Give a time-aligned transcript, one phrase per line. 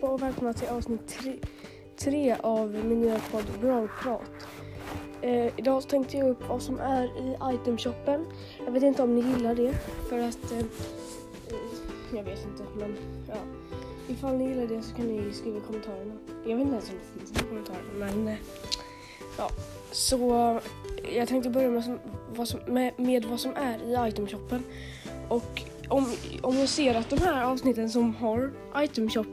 [0.00, 1.36] allihopa och välkomna till avsnitt tre,
[1.96, 4.46] tre av min nya podd Brawlprat.
[5.22, 8.26] Eh, idag så tänkte jag upp vad som är i itemshoppen.
[8.64, 9.74] Jag vet inte om ni gillar det
[10.08, 10.52] för att...
[10.52, 10.64] Eh, eh,
[12.14, 12.96] jag vet inte men
[13.28, 13.34] ja.
[14.08, 16.14] Ifall ni gillar det så kan ni skriva i kommentarerna.
[16.46, 18.38] Jag vet inte ens om det finns några kommentarer men eh,
[19.38, 19.50] ja.
[19.92, 21.98] Så eh, jag tänkte börja med, som,
[22.34, 24.62] vad som, med, med vad som är i itemshoppen.
[25.28, 26.06] Och om,
[26.42, 29.26] om jag ser att de här avsnitten som har itemshop,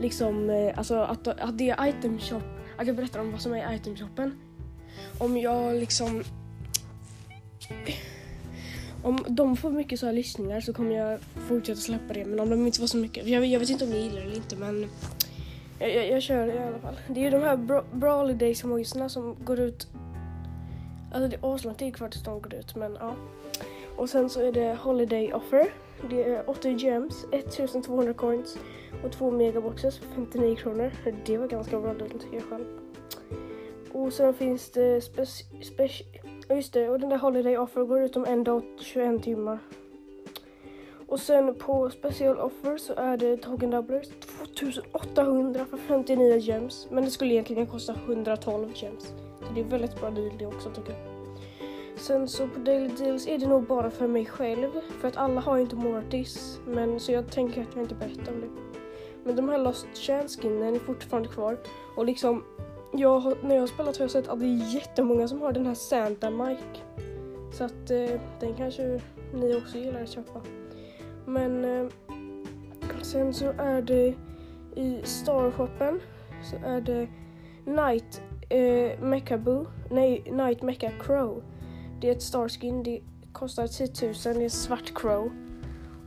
[0.00, 2.42] liksom, eh, alltså att, att det är item shop.
[2.78, 4.38] att jag berättar om vad som är i itemshoppen.
[5.18, 6.24] Om jag liksom,
[9.02, 12.24] om de får mycket så här lyssningar så kommer jag fortsätta släppa det.
[12.24, 14.22] Men om de inte får så mycket, jag, jag vet inte om ni gillar det
[14.22, 14.86] eller inte men
[15.78, 16.96] jag, jag, jag kör det i alla fall.
[17.08, 19.86] Det är ju de här Bra Brawley Days emojisarna som går ut,
[21.12, 23.14] alltså det är aslång tid kvar tills de går ut men ja.
[23.96, 25.72] Och sen så är det Holiday Offer.
[26.10, 28.58] Det är 80 gems, 1200 coins
[29.04, 30.90] och två megaboxes för 59 kronor.
[31.26, 32.64] Det var ganska bra deal tycker jag själv.
[33.92, 36.04] Och sen finns det speci...
[36.48, 39.58] just det, och den där Holiday Offer går ut om en dag och 21 timmar.
[41.06, 44.06] Och sen på Special Offer så är det Token Doublers
[44.58, 46.88] 2800 för 59 gems.
[46.90, 49.04] Men det skulle egentligen kosta 112 gems.
[49.38, 51.13] Så det är väldigt bra deal det också tycker jag.
[52.06, 54.70] Sen så på Daily Deals är det nog bara för mig själv.
[55.00, 56.60] För att alla har ju inte Mortis.
[56.66, 58.48] Men så jag tänker att jag inte berättar om det.
[59.24, 61.58] Men de här Lost Chance skinnen är fortfarande kvar.
[61.96, 62.44] Och liksom,
[62.92, 65.66] jag, när jag har spelat har jag sett att det är jättemånga som har den
[65.66, 66.80] här Santa Mike.
[67.52, 69.00] Så att eh, den kanske
[69.34, 70.40] ni också gillar att köpa.
[71.26, 71.90] Men eh,
[73.02, 74.14] sen så är det
[74.76, 76.00] i Starshoppen
[76.42, 77.08] så är det
[77.64, 81.42] Night eh, Mecha Boo, nej Night Mecha Crow.
[82.00, 83.00] Det är ett Starskin, det
[83.32, 85.32] kostar 10 000, det är en svart Crow.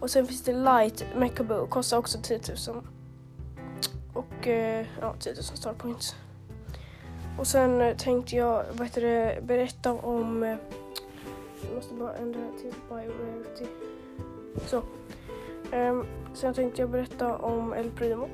[0.00, 2.84] Och sen finns det Light Mechabo, kostar också 10 000.
[4.14, 6.14] Och eh, ja, 10 000 Starpoints.
[7.38, 10.42] Och sen eh, tänkte jag vad heter det, berätta om...
[10.42, 10.56] Eh,
[11.62, 13.66] jag måste bara ändra till Biorarity.
[14.66, 14.82] Så.
[15.72, 18.24] Ehm, um, sen tänkte jag berätta om El Primo.
[18.24, 18.30] Uh,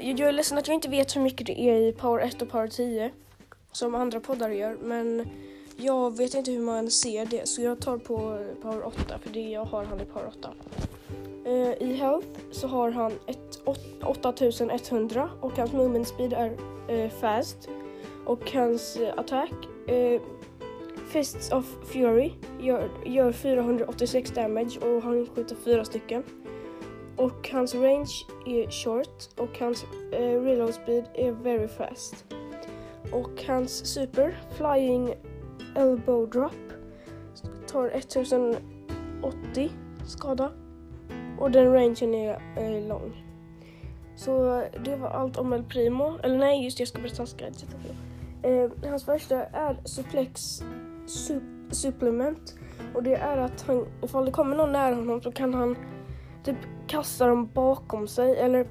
[0.00, 2.48] jag är ledsen att jag inte vet hur mycket det är i Power 1 och
[2.50, 3.12] Power 10
[3.76, 5.28] som andra poddar gör men
[5.76, 8.16] jag vet inte hur man ser det så jag tar på
[8.62, 10.54] Power 8 för det jag har han i Power 8.
[11.46, 13.12] Uh, I Health så har han
[14.02, 16.50] 8100 och hans movement speed är
[16.90, 17.68] uh, fast
[18.26, 19.52] och hans uh, attack
[19.86, 20.20] eh,
[21.08, 26.22] Fists of Fury gör, gör 486 damage och han skjuter fyra stycken.
[27.16, 32.24] Och hans range är short och hans eh, reload speed är very fast.
[33.12, 35.14] Och hans super, Flying
[35.76, 36.52] Elbow Drop,
[37.66, 39.70] tar 1080
[40.06, 40.50] skada.
[41.38, 43.24] Och den rangen är är lång.
[44.16, 46.18] Så det var allt om El Primo.
[46.22, 47.64] Eller nej, just det, jag ska berätta hans guide.
[48.42, 50.62] Eh, hans första är Suplex
[51.06, 52.54] sup Supplement.
[52.94, 55.76] Och det är att han, ifall det kommer någon nära honom så kan han
[56.44, 56.56] typ
[56.86, 58.36] kasta dem bakom sig.
[58.36, 58.66] Eller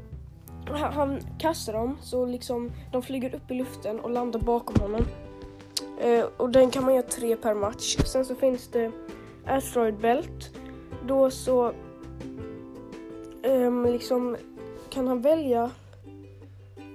[0.73, 5.05] han kastar dem så liksom de flyger upp i luften och landar bakom honom.
[5.99, 7.97] Eh, och den kan man göra tre per match.
[8.05, 8.91] Sen så finns det
[9.45, 10.57] Asteroid Belt.
[11.07, 11.73] Då så
[13.43, 14.37] eh, liksom
[14.89, 15.71] kan han välja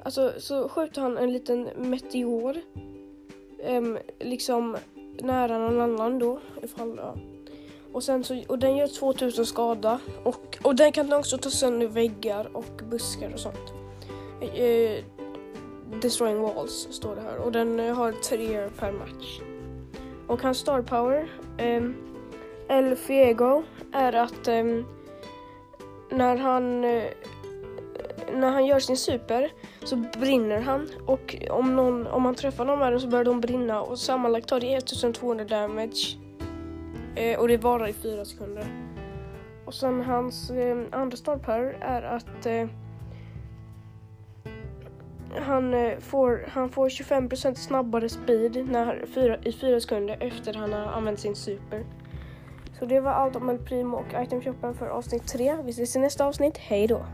[0.03, 2.57] Alltså så skjuter han en liten meteor
[3.59, 3.83] Eh,
[4.21, 4.77] liksom
[5.21, 7.15] nära någon annan då ifall ja.
[7.93, 10.01] Och, sen så, och den gör 2000 skada.
[10.25, 13.73] Och, och den kan också ta sönder väggar och buskar och sånt.
[14.41, 15.05] Eh,
[16.01, 17.39] destroying walls står det här.
[17.39, 19.41] Och den eh, har tre per match.
[20.27, 21.29] Och hans star power,
[21.59, 21.83] eh,
[22.69, 23.63] El Fiego,
[23.93, 24.65] är att eh,
[26.11, 27.05] när han eh,
[28.33, 29.53] när han gör sin super
[29.85, 30.89] så brinner han.
[31.07, 33.83] Och om, någon, om man träffar någon med den så börjar de brinna.
[33.83, 36.28] Och sammanlagt tar det 1200 damage.
[37.19, 38.67] Eh, och det varar i fyra sekunder.
[39.65, 42.67] Och sen hans eh, andra startpower är att eh,
[45.37, 50.73] han, eh, får, han får 25% snabbare speed när, fyra, i fyra sekunder efter han
[50.73, 51.85] har använt sin super.
[52.79, 55.57] Så det var allt om El Primo och itemshoppen för avsnitt 3.
[55.65, 56.59] Vi ses i nästa avsnitt.
[56.59, 57.07] Hej då!